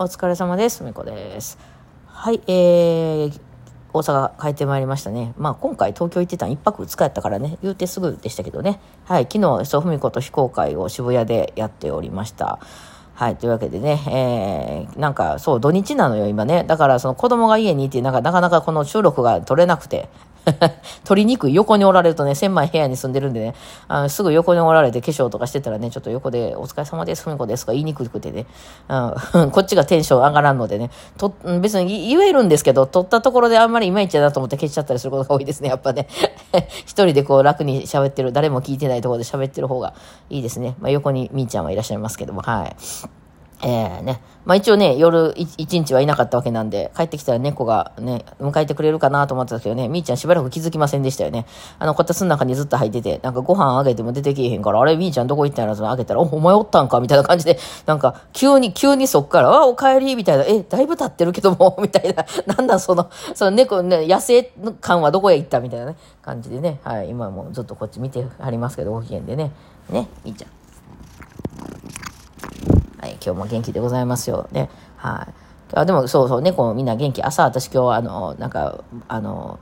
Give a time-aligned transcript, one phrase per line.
[0.00, 0.84] お疲れ様です。
[0.84, 1.58] みこです。
[2.06, 3.40] はい、えー、
[3.92, 5.34] 大阪帰ってまいりましたね。
[5.36, 8.78] まあ今回東京行ってたん1泊2日やったからね、言うてすぐでしたけどね。
[9.06, 12.60] はい、昨日、そうふみこと非公開を渋谷でやっておりました。
[13.14, 13.36] はい。
[13.36, 16.62] というわけでね、えー、なんか、そう、土日なのよ、今ね。
[16.62, 20.08] だから、その子供が家にいて、なんか、なかなかこの収録が取れなくて、
[21.04, 23.54] 取りにくい横におられるとね、狭い部屋に住んでるんでね、
[23.88, 28.46] あのすぐ横におられて化粧とかしてたらね、ちょっと横で、お疲れ様です、ふみこですとか言いにくくてね、
[29.52, 36.08] こっちがテンション上がらんのでね、と別に言えるんですけど、撮ったところであんまりいまいちやなと思って消しちゃったりすることが多いですね、やっぱね。
[36.86, 39.94] 一人でこう楽に喋ってる、誰も聞いてないところで喋ってる方が
[40.30, 40.76] いいですね。
[40.80, 43.17] まあ、横にみーちゃんはいらっしゃいますけども、はい。
[43.62, 44.20] ええー、ね。
[44.44, 51.44] まあ一応ね、夜一日はいなかったわけなんで、帰ってきたら猫がね、迎えてくれるかなと思ってたけどね、みーちゃんしばらく気づきませんでしたよね。
[51.78, 64.44] あの、こたつの中にずっと入ってて、なんかご飯あげても出てけえへんから、あれ、みーちゃんどこ行ったんやろとあげたら、お、お前おったんかみたいな感じで、 なんか、急に、急にそっから、あ、お帰りみたいな、え、だいぶ経ってるけども、 みたいな、なんだその、その猫ね、野生
[64.80, 69.52] 感はどこへ行ったみたいなね、感じでね、はい、今もずっとこっち見てはりますけど、ご機嫌でね、
[69.90, 70.57] ね、みーちゃん。
[73.08, 74.48] はい、今日も元気でございますよ。
[74.52, 74.68] ね。
[74.96, 75.34] はい。
[75.72, 77.22] あでもそうそう、猫みんな元気。
[77.22, 79.58] 朝私今日あの、なんか、あの、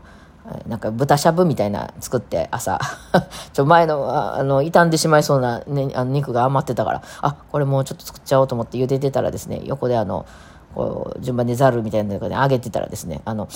[0.66, 2.78] なんか豚しゃぶみたいな作って朝
[3.52, 10.24] ちょ前のあの傷んでしまいそうな、ね、あの肉が余ってたからあこれもうちょっと作っちゃおうと思って茹でてたらですね横であの
[10.76, 13.48] こう順番でざるみたいなので揚げてたらですねあの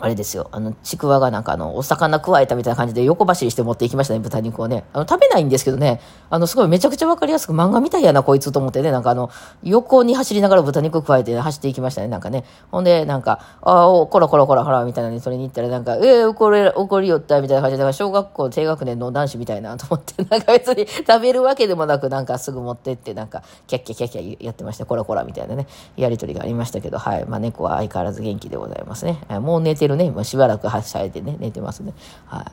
[0.00, 0.48] あれですよ。
[0.50, 4.84] あの、ちくわがなんかあの、お魚加えたみたいな感じで横走りして持っていきましたね、豚肉をね。
[4.92, 6.00] あの、食べないんですけどね、
[6.30, 9.30] あの、すごいめちゃくちゃわかりやすく漫画みたいやな、こいつと思ってね、なんかあの、
[9.62, 12.44] 横に走りながら豚肉加えて、走っていきましたね、なんかね。
[12.70, 27.24] ほんで、なんか、あお、こらこらこらほら、みたいなにそれに行ったらなんか、えー、怒り、怒りよった、みたいな感じで、だか小学校低学年の男子みたいなと思って、 なんか別に食べるわけでもなく、なんかすぐ持ってって、なんか、キャッキャキャッキャやってました、こらこらみたいなね、やりとりがありましたけど、はい。
[27.26, 29.20] まあ、猫は相変わらず元気でございますね。
[29.40, 31.92] もう寝てるね、もうしばらくく発射れてね、寝てますね。
[32.26, 32.44] はい。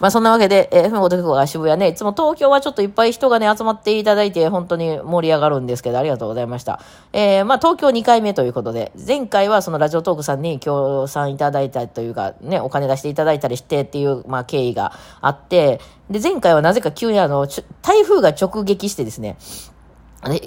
[0.00, 6.80] まあそんなわけで、えー、FM ごとくが渋谷ね、いつも東京はちょっといっぱい人がね、集まっていただいて、本当に盛り上がるんですけど、ありがとうございました。
[7.12, 17.46] えー、まあ東京2回目ということで、前回はそのラジオトークさんに協賛いただいたというか、ね、お金出していただいたりしてっていう、まあ経緯があって、で、前回はなぜか急にあの、
[17.82, 19.36] 台風が直撃してですね、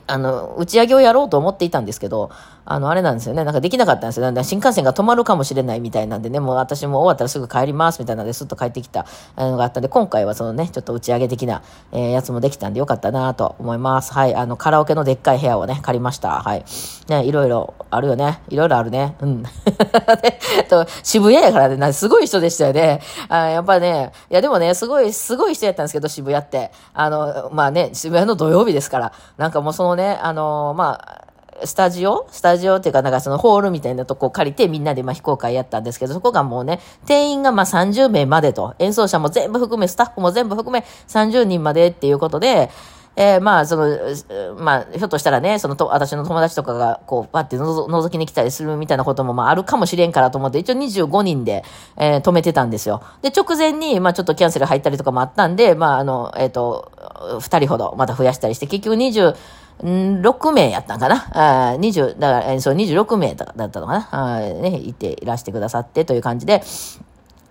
[0.08, 2.30] あの、打ち上げをやろうと思っていたんですけど、
[2.66, 3.44] あの、あれなんですよね。
[3.44, 4.44] なんかできなかったんですよ。
[4.44, 9.06] 新幹線が止まるかもしれないみたいなんでね、もう私も終わったらすぐ帰りますみたいなんで、すっと帰ってきた
[9.38, 14.14] のがあったんで、今回はそのね、ちょっと打ち上げ的な、えー、やつもできたんでよかったなと思います。
[14.14, 14.36] はい。
[14.36, 16.42] あの、カラオケのでっかい部屋をね、借りました。
[16.42, 16.66] はい。
[17.08, 18.42] ね、いろいろあるよね。
[18.50, 19.16] いろいろあるね。
[19.22, 19.44] うん。
[20.70, 23.02] と渋谷やからね、すごい人でしたよね。
[23.28, 26.72] あやっぱね、いやでもね、すごい、すごい人やったんですけど、渋谷って。
[26.94, 31.21] あの、まあね、渋谷の土曜日ですから、なんかもうそのね、あの、まあ、
[31.66, 32.28] スタジオ？
[32.32, 42.70] スタジオっていうか、なんかそのホールみたいなとこを借りてみんなでまあ非公開やったんですけど、そこがもうね、定員がまあ30名までと、演奏者も全部含め、スタッフも全部含め30人までっていうことで、
[43.18, 51.64] えー、まあ、その、まあ、ひょっとしたらね、そのと、私の友達とかが、こう、パってのぞ覗きに来たりするみたいなことも、まあ、あるかもしれんからと思って、一応25人で、
[51.98, 53.04] えー、止めてたんですよ。
[53.22, 56.92] で、直前に、まあ、ちょっとキャンセル入ったりとかもあったんで、まあ、あの、えっ、ー、と、
[57.42, 59.36] 2人ほど、また増やしたりして、結局20、
[59.82, 61.72] 6名やったんかな？
[61.72, 64.10] あ ?20、だから、そう、26名だったのかな？
[64.12, 66.62] あね、いていらしてくださってという感じで、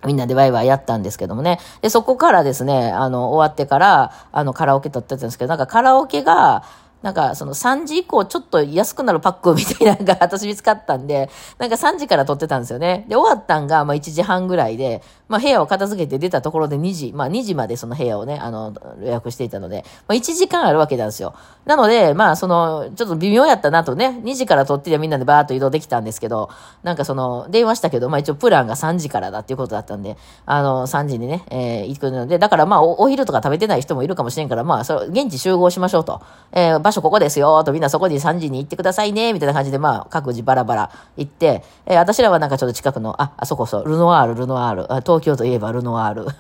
[0.07, 1.59] みんなでワイワイやったんですけどもね。
[1.83, 6.63] で、そこからですね、あの、終わってから、あの、カラオケ撮ってたんですけど、なんかカラオケが、
[7.03, 13.07] なんかその3時以降ちょっと安くなるパックみたいなのが私見つかったんで、なんか3時から撮ってたんですよね。
[13.09, 21.35] で、終わったんがまあ1時半ぐらいで、まあ部屋を片付けて出たところで2時、まあ2時までその部屋をね、あの、予約していたので、まあ1時間あるわけなんですよ。
[21.65, 26.51] なので、まあその、ちょっと微妙やったなとね、2時から撮ってりゃみんなでバーっと移動できたんですけど、
[26.83, 36.21] なんかその、電話したけど、まあ一応プランが3時からだっていうことだったんで、あの、3時にね、えー、行くので、だからまあお昼とか食べてない人もいるかもしれんから、まあそ現地集合しましょうと。
[36.53, 46.33] えー場所ここですよ、とみんなそこに3時に行ってくださいね、みたいな感じで、まあ、各自バラバラ行って、えー、私らはなんかちょっと近くの、あ、あそこそう、ルノワール、ルノワール、東京といえばルノワール、 ルノ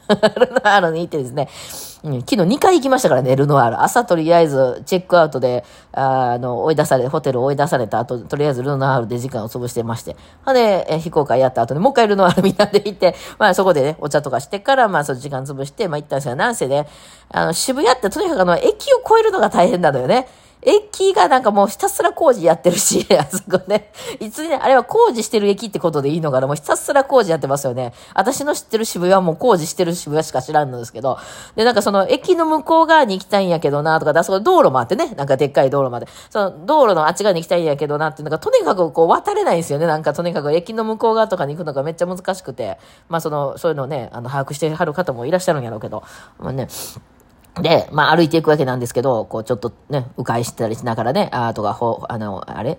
[0.64, 1.48] ワールに行ってですね、
[2.02, 3.82] うん、昨日2回行きましたからね、ルノワール。
[3.82, 10.16] 朝とりあえずチェックアウトで、あの、追い出され、ホテル追い出された後、とりあえずルノワールで時間を潰してまして。
[10.44, 16.88] ほんで、え非公開やった後に、もう一回ルノワール みんなで行って、まあそこでね、お茶とかしてから、まあその時間潰して、まあ行ったんですが、なんせね、
[17.30, 20.26] あの、渋谷ってとにかくあの、駅を越えるのが大変なのよね。
[20.62, 23.92] 駅がなんかもうひたすら工事やってるし、 あそこね。
[24.18, 27.92] いつね、あれは工事してる駅ってことでいいのかなもうひたすら工事やってますよね。
[28.14, 31.18] 私の知ってる渋谷はもう工事してる渋谷しか知らんのですけど。
[31.56, 36.06] で、なんかその駅の向こう側に行きたいんやけどなとか、あそこ道路もあってね、なんかでっかい道路まで。
[36.28, 39.86] その道路のあっち側に行きたいんやけどなっていうのが、とにかくこう渡れないんですよね。
[39.86, 42.78] なんかとにかく駅の向こう側とかに行くのがめっちゃ難しくて。
[43.08, 46.02] まあその、そういうのをね、あの、把握してはる方もいらっしゃるんやろうけど。
[46.38, 46.68] まあね、
[47.62, 52.78] で、まあ歩いていくわけなんですけど、こうちょっとね、迂回したりしながらね、あとか、ほ、あの、あれ？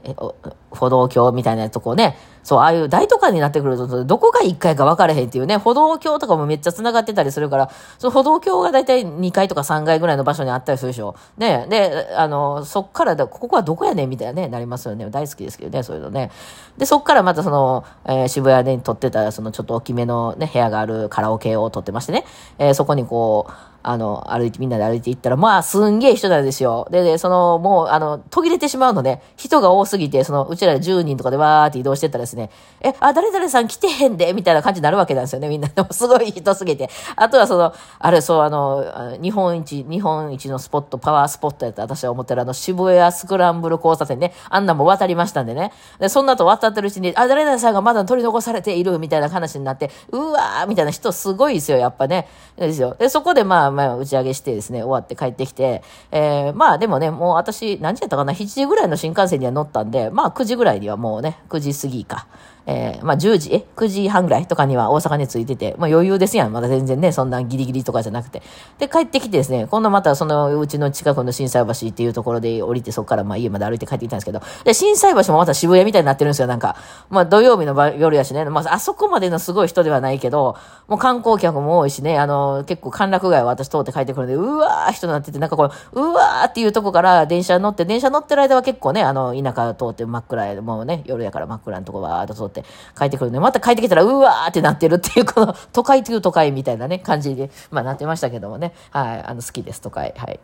[0.71, 7.69] 歩道橋みたいなとこね、そう、ああいう大都会になってくると、どこが1階か分かれへんっていうね、歩道橋とかもめっちゃ繋がってたりするから、
[8.00, 11.15] その歩道橋がだいたい2階とか3階ぐらいの場所にあったりするでしょ。
[11.38, 15.07] ね、で、あの、そっからだ、ここはどこやねんみたいなね、なりますよね。
[15.09, 16.31] 大好きですけどね、そういうのね。
[16.77, 22.25] で、そっからまたその、えー、渋谷で撮ってた、そのちょっと大きめのね、部屋があるカラオケを撮ってましてね、
[22.57, 23.53] えー、そこにこう、
[23.83, 26.88] あの、歩いて、みんなで歩いていったら、まあ、すんげえ人なんですよ。
[26.91, 32.49] で、で、その、もう、あの、途切れてしまうのね、人が多すぎて、その、うちら10人とかでわーって移動してたらですね、
[32.81, 35.67] え、あ、誰々さん来てへんで、みたいな感じになるわけなんですよね、みんな。
[35.67, 36.89] でも、すごい人すぎて。
[37.15, 45.71] あとは、その、あれ、そう、あの、日本一、日本一のスポット、パワースポットやって私は思ってる、あの、渋谷スクランブル交差点ね、あんなも渡りましたんでね。
[45.99, 52.27] で、そんなと渡ってるうちに、あ、誰々さんがまだ取り残されている、みたいな話になって、うわー、みたいな人すごいですよ、やっぱね。
[52.57, 52.95] ですよ。
[52.99, 55.81] で、そこで、まあ、まあ、打ち上げして、てですね、終わって帰ってきて、
[56.11, 62.27] えー、まあでもね、もう私、何時やったかな、7時ぐらいの新幹線には乗ったんで、まあ9時ぐらいにはもうね、9時過ぎか。
[62.65, 66.51] えー、まあ10時、え ?9 時半ぐらいとかには大阪に着いてて、まあ余裕ですやん。
[66.51, 68.41] まだ全然ね、そんなギリギリとかじゃなくて。
[68.77, 76.75] で、帰ってきてですね、今度またそのうちの近くの震災橋っていうところで降りて、そこからまあ家まで歩いて帰ってきたんですけど、で、震災橋もまた渋谷みたいになってるんですよ、なんか。
[77.09, 80.55] まあ土曜日の夜やしね、まああそこまでのすごい人ではないけど、
[80.87, 92.50] もう観光客も多いしね、あの、結構歓楽街を私通って帰ってくるんで、うわー人になってて、なんかこう、うわーっていうとこから電車乗って、電車乗ってる間は結構ね、あの、田舎通って真っ暗や、もうね、夜やから真っ暗なとこわーっと通って
[92.98, 98.74] 帰ってくるんで、また帰ってきたら、うわーってなってるっていう、この、都会という都会みたいなね、感じで、まあなってましたけどもね。
[98.92, 100.13] はい、あの、好きです、都会。
[100.18, 100.39] はい。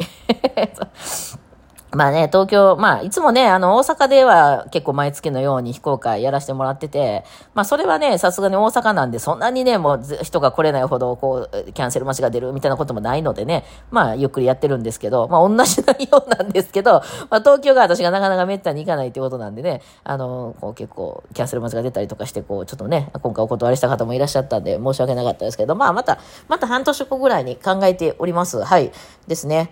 [1.91, 7.23] まあね、東京、まあ、いつもね、あの、大阪では結構毎月のように非公開やらせてもらってて、
[7.53, 26.19] まあ、それはね、さすがに大阪なんで、そんなにね、もう人が来れないほど、こう、キャンセル待ちが出るみたいなこともないのでね、まあ、ゆっくりやってるんですけど、まあ、同じ内容なんですけど、まあ、東京が私がなかなか滅多に行かないってことなんでね、あの、こう結構、キャンセル待ちが出たりとかして、こう、ちょっとね、今回お断りした方もいらっしゃったんで、申し訳なかったですけど、まあ、また、
[26.49, 28.61] また半年後ぐらいに考えております。
[28.61, 28.91] はい。
[29.27, 29.71] ですね。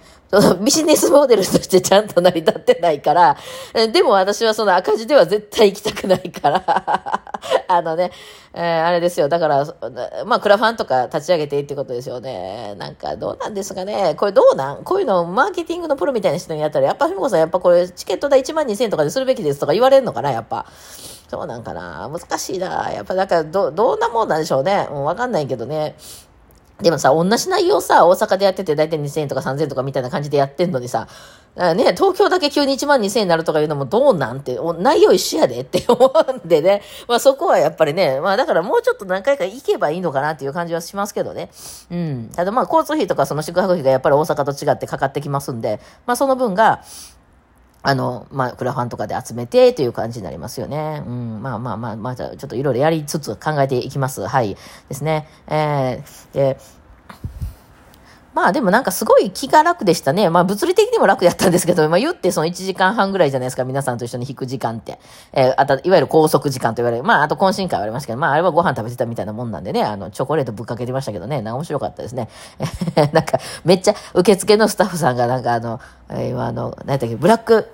[0.62, 3.38] ビジネスモデルとしてちゃんと成り立ってないから、
[3.92, 6.64] でも私はその赤字では絶対行きたくないから
[7.68, 8.12] あのね、
[8.54, 9.28] えー、あれですよ。
[9.28, 9.66] だから、
[10.26, 12.76] まあ、クラファンとか立ち上げていいってことですよね。
[12.78, 14.16] なんか、どうなんですかね。
[14.16, 14.84] これどうなん？
[14.84, 20.66] こういうの、マーケティングのプロみたいな人にやったら、やっぱ、ふみこさん、やっぱこれ、チケット代1万2000円とかでするべきですとか言われるのかな、やっぱ。
[21.30, 22.10] そうなんかな。
[22.10, 22.92] 難しいな。
[22.92, 24.88] やっぱ、だか、ど、どんなもんなんでしょうね。
[24.90, 25.96] もうわかんないけどね。
[26.82, 31.08] でもさ、同じ内容さ、大阪でやってて大体2000円とか3000円とかみたいな感じでやってんのにさ、
[31.56, 36.82] ね、東京だけ急に1万2000円になるとかいうのもどうなんて、内容一緒やでって思うんでね。
[37.08, 41.50] まあそこはやっぱりね、まあだからもうちょっと何回か行けばいいのかなっていう感じはしますけどね。
[41.90, 42.30] うん。
[42.36, 46.82] ただまあ交通費とかその宿泊費がやっぱり大阪と違ってかかってきますんで、まあその分が、
[47.86, 51.04] あの、まあ、クラファンとかで集めてという感じになりますよね。
[51.06, 54.26] うん、まあまあまあ、まあ、ちょっといろいろやりつつ考えていきます。
[54.28, 54.58] はい。
[54.90, 55.28] ですね。
[55.48, 56.58] えー、で、
[58.36, 60.30] まあでもなんかすごい気が楽でしたね。
[60.30, 65.00] まあ物理的にも楽やったんですけど、まあ言ってその1時間半ぐらいじゃないですか、皆さんと一緒に弾く時間って。
[65.32, 67.06] えー、あと、いわゆる拘束時間と言われる。
[67.06, 72.28] まああと懇親会はありましたけど、まああれはご飯食べてたみたいなもんなんでね、あの、チョコレートぶっかけてましたけどね、な面白かったですね。
[73.14, 77.72] なんか、めっちゃ受付のスタッフさんがなんかあの、え、あの、何やったっけ、ブラック、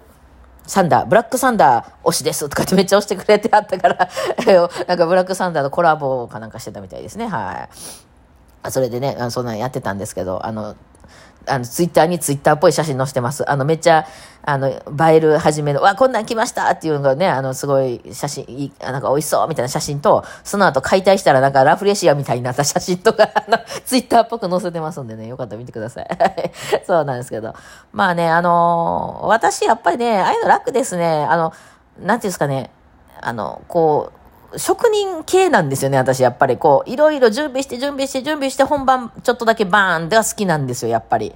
[0.68, 4.10] サンダー、ブラックサンダー推しですとかって めっちゃ推してくれてあったから
[4.88, 7.28] なんかブラックサンダーのコラボかなんかしてたみたいですね。
[7.28, 7.68] は
[8.66, 8.72] い。
[8.72, 10.76] それでね、あのそんなんやってたんですけど、あの、
[11.48, 13.50] あの、ツイッターにツイッターっぽい写真載せてます。
[13.50, 14.06] あの、めっちゃ、
[14.44, 14.82] あの、映
[15.16, 26.08] える始めの、わ、こんなん来ましたっていうのがね、あの、すごい写真、いなんか美味しそうみたいな写真と、その後解体したらなんかラフレシアみたいになった写真とか、 あの、ツイッターっぽく載せてますんでね、よかったら見てください。
[26.86, 27.54] そうなんですけど。
[27.92, 31.26] まあね、あの私やっぱりね、ああいうの楽ですね。
[31.26, 31.54] あの、
[32.00, 32.72] なんていうんですかね、
[33.22, 34.21] あの、こう、
[34.58, 41.34] 職人系なんですよね、私、やっぱりこう、いろいろ準備して準備して準備して本番ちょっとだけバーンが好きなんですよ、やっぱり。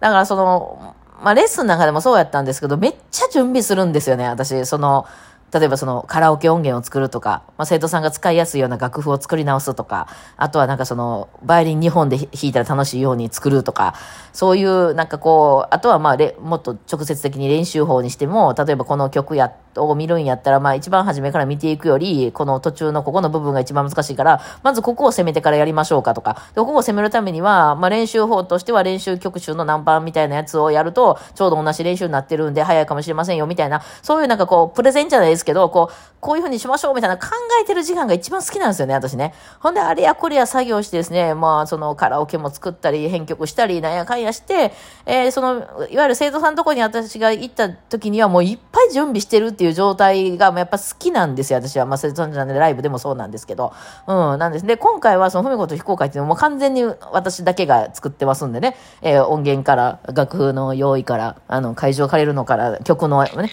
[0.00, 4.66] だからその、まあ、レッスンの中でもそうやったんですけど、めっちゃ準備するんですよね、私。
[4.66, 5.06] その、
[5.54, 13.94] 例えばそのカラオケ音源を作るとか、まあ、生徒さんが使いやすいような楽譜を作り直すとか、あとはなんかその、バイオリン2本で弾いたら楽しいように作るとか、
[14.32, 37.26] そういうなんかこう、あとはまあもっと直接的に練習法にしても、例えばこの曲や、を見るんやったら、まあ一番初めから見ていくより、この途中のここの部分が一番難しいから、まずここを攻めてからやりましょうかとか、でここを攻めるためには、まあ練習法としては練習曲集の何番みたいなやつをやると、ちょうど同じ練習になってるんで早いかもしれませんよみたいな、そういうなんかこう、プレゼンじゃないですけど、こう、こういうふうにしましょうみたいな考
[37.62, 39.34] えてる時間が一番好きなんですよね、私ね。
[39.60, 44.72] ほんで、あれやこれや作業してですね、まあ、そのカラオケも作ったり、編曲したり、なんやかんやして、
[45.06, 45.58] えー、その、
[45.90, 51.86] いわゆる生徒さんのとこに私が行った時にはもういっぱい準備してるっていう状態が、やっぱ好きなんですよ、私は。
[51.86, 53.72] まあ、生徒さんじゃないライブでもそうなんですけど。
[54.06, 54.66] うん、なんです。
[54.66, 63.50] で、今回はその、ふみこと非公開っていうのも完全に私だけが作ってますんでね、えー、音源から、楽譜の用意から、あの、会場借りるのから、曲のね、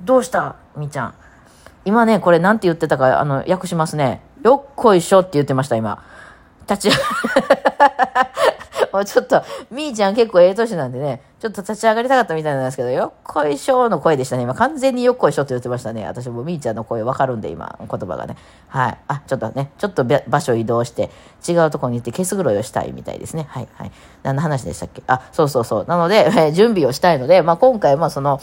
[0.00, 0.56] どうした？
[0.76, 1.14] みーちゃん。
[1.84, 4.22] 今ね、これなんて言ってたか、あの、訳しますね。
[4.42, 6.02] よっこいしょって言ってました、今。
[6.68, 6.96] 立ち、
[8.94, 14.44] もうちょっと、みーちゃん結構ええ年なんでね、ちょっと立ち上がりたかったみたいなんですけど、よっこいしょの声でしたね。
[14.44, 16.06] 今完全によっこいしょって言ってましたね。
[16.06, 18.36] 私もみーちゃんの声わかるんで、今、言葉がね。
[18.68, 18.98] はい。
[19.08, 21.10] あ、ちょっとね、ちょっと場所移動して、
[21.48, 23.46] 違うとこに行って消す黒いをしたいみたいですね。
[23.48, 23.90] はい、はい。
[24.22, 25.02] 何の話でしたっけ？
[25.08, 25.86] あ、そうそうそう。
[25.88, 28.40] なので、えー、準備をしたいので、まあ今回もその、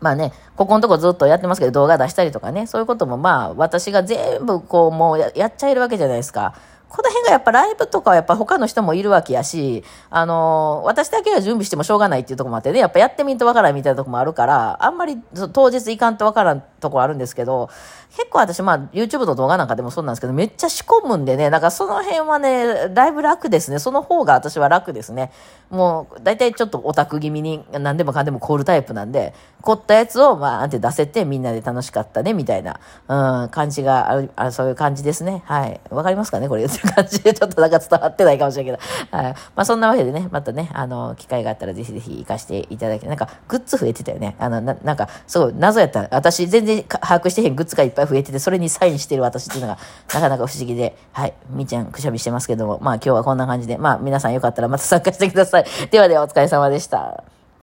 [0.00, 6.54] まあね、ここのとこずっとやってますけど、動画出したりとかね、そういうこともまあ、私が全部こう、もうやっちゃえるわけじゃないですか。
[6.88, 15.18] この辺がやっぱライブとかはやっぱ他の人もいるわけやし、あのー、私だけが準備してもしょうがないっていうとこもあってね、やっぱやってみんとわからんみたいなとこもあるから、あんまり
[15.52, 17.68] 当日行かんとわからんとこあるんですけど、
[18.16, 23.78] 結構私まあ YouTube の動画なんかでもそうなんですけど、めっちゃ仕込むんでね、だかその辺はね、だいぶ楽ですね。
[23.78, 25.32] その方が私は楽ですね。
[25.70, 35.42] もう、大体ちょっとオタク気味に何でもかんでも凍るタイプなんで、凝ったやつをまあって出せてみんなで楽しかったね、みたいな、うん、感じがある、あそういう感じですね。
[35.44, 35.80] はい。
[35.90, 37.32] わかりますかねこれ言って感じで。
[37.34, 39.16] ちょっとなんか伝わってないかもしれないけど。
[39.16, 39.32] はい。
[39.32, 44.36] まあそんなわけでね、またね、あの、機会があったらぜひぜひ行かせていただき、なんかグッズ増えてたよね。
[44.38, 46.08] あの、ななんか、すごい謎やった。
[46.10, 49.78] 私全然把握してへんグッズがいっぱい増えてて、それにサインしてる私っていうのが、
[50.12, 51.34] なかなか不思議で、はい。
[51.50, 55.64] みーちゃんくしゃみしてますけども、まあ今日はこんな感じで、まあ皆さんよかったらまた参加してください。
[55.90, 57.35] ではではお疲れ様でした。